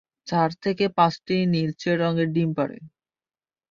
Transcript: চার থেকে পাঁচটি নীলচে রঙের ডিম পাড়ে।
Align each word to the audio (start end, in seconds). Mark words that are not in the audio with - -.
চার 0.27 0.49
থেকে 0.63 0.85
পাঁচটি 0.97 1.35
নীলচে 1.53 1.91
রঙের 1.95 2.29
ডিম 2.33 2.49
পাড়ে। 2.53 2.77